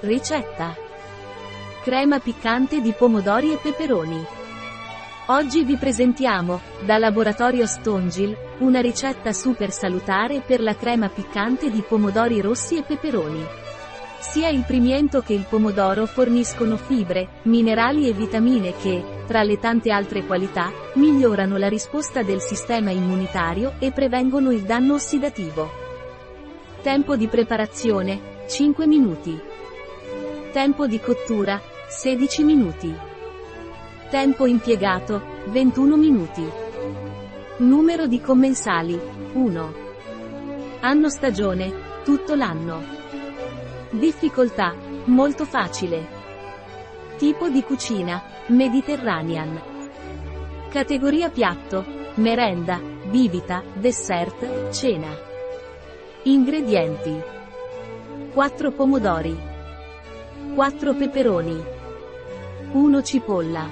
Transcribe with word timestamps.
Ricetta. 0.00 0.76
Crema 1.82 2.18
piccante 2.18 2.82
di 2.82 2.92
pomodori 2.92 3.54
e 3.54 3.56
peperoni. 3.56 4.22
Oggi 5.28 5.64
vi 5.64 5.76
presentiamo, 5.76 6.60
da 6.84 6.98
Laboratorio 6.98 7.66
Stongil, 7.66 8.36
una 8.58 8.80
ricetta 8.80 9.32
super 9.32 9.70
salutare 9.70 10.42
per 10.44 10.60
la 10.60 10.76
crema 10.76 11.08
piccante 11.08 11.70
di 11.70 11.80
pomodori 11.80 12.42
rossi 12.42 12.76
e 12.76 12.82
peperoni. 12.82 13.42
Sia 14.18 14.50
il 14.50 14.64
pimiento 14.66 15.22
che 15.22 15.32
il 15.32 15.46
pomodoro 15.48 16.04
forniscono 16.04 16.76
fibre, 16.76 17.28
minerali 17.44 18.06
e 18.06 18.12
vitamine 18.12 18.74
che, 18.76 19.02
tra 19.26 19.42
le 19.42 19.58
tante 19.58 19.90
altre 19.90 20.26
qualità, 20.26 20.70
migliorano 20.96 21.56
la 21.56 21.68
risposta 21.68 22.22
del 22.22 22.42
sistema 22.42 22.90
immunitario 22.90 23.76
e 23.78 23.92
prevengono 23.92 24.52
il 24.52 24.60
danno 24.60 24.94
ossidativo. 24.94 25.70
Tempo 26.82 27.16
di 27.16 27.28
preparazione, 27.28 28.44
5 28.46 28.86
minuti. 28.86 29.54
Tempo 30.56 30.86
di 30.86 30.98
cottura, 31.00 31.60
16 31.86 32.42
minuti. 32.42 32.90
Tempo 34.08 34.46
impiegato, 34.46 35.20
21 35.48 35.96
minuti. 35.98 36.50
Numero 37.58 38.06
di 38.06 38.22
commensali, 38.22 38.98
1. 39.34 39.74
Anno 40.80 41.10
stagione, 41.10 41.70
tutto 42.04 42.34
l'anno. 42.34 42.82
Difficoltà, 43.90 44.74
molto 45.04 45.44
facile. 45.44 46.06
Tipo 47.18 47.50
di 47.50 47.62
cucina, 47.62 48.22
Mediterranean. 48.46 49.60
Categoria 50.70 51.28
piatto, 51.28 51.84
merenda, 52.14 52.80
bibita, 53.04 53.62
dessert, 53.74 54.70
cena. 54.70 55.14
Ingredienti. 56.22 57.22
4 58.32 58.70
pomodori. 58.70 59.55
4 60.54 60.94
peperoni. 60.94 61.64
1 62.72 63.02
cipolla. 63.02 63.68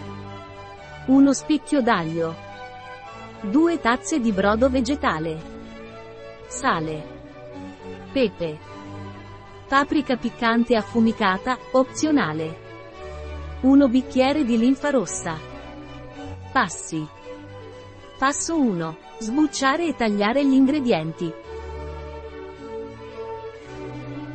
1 1.06 1.32
spicchio 1.32 1.80
d'aglio. 1.80 2.34
2 3.42 3.80
tazze 3.80 4.20
di 4.20 4.32
brodo 4.32 4.68
vegetale. 4.68 5.40
Sale. 6.46 7.06
Pepe. 8.12 8.58
Paprika 9.66 10.16
piccante 10.16 10.76
affumicata, 10.76 11.58
opzionale. 11.72 12.62
1 13.62 13.88
bicchiere 13.88 14.44
di 14.44 14.58
linfa 14.58 14.90
rossa. 14.90 15.38
Passi. 16.52 17.06
Passo 18.18 18.58
1. 18.58 18.96
Sbucciare 19.18 19.86
e 19.86 19.94
tagliare 19.94 20.44
gli 20.44 20.52
ingredienti. 20.52 21.32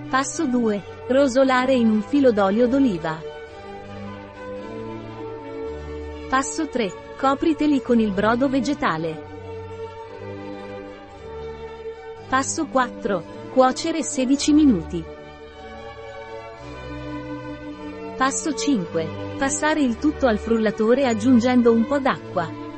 Passo 0.10 0.48
2. 0.48 0.82
Rosolare 1.10 1.74
in 1.76 1.88
un 1.88 2.02
filo 2.02 2.32
d'olio 2.32 2.68
d'oliva. 2.68 3.22
Passo 6.28 6.68
3. 6.68 6.92
Copriteli 7.16 7.80
con 7.84 8.00
il 8.00 8.12
brodo 8.12 8.50
vegetale. 8.50 9.24
Passo 12.28 12.66
4. 12.66 13.24
Cuocere 13.54 14.02
16 14.02 14.54
minuti. 14.54 15.04
Passo 18.18 18.56
5. 18.56 19.36
Passare 19.38 19.82
il 19.82 20.00
tutto 20.00 20.26
al 20.26 20.40
frullatore 20.40 21.06
aggiungendo 21.06 21.72
un 21.72 21.86
po' 21.86 22.00
d'acqua. 22.00 22.69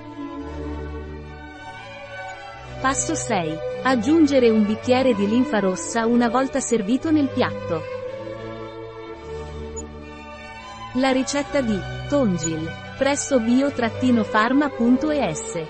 Passo 2.81 3.13
6. 3.13 3.57
Aggiungere 3.83 4.49
un 4.49 4.65
bicchiere 4.65 5.13
di 5.13 5.27
linfa 5.27 5.59
rossa 5.59 6.07
una 6.07 6.29
volta 6.29 6.59
servito 6.59 7.11
nel 7.11 7.27
piatto. 7.27 7.83
La 10.95 11.11
ricetta 11.11 11.61
di 11.61 11.79
Tongil 12.09 12.67
presso 12.97 13.39
bio-pharma.es 13.39 15.63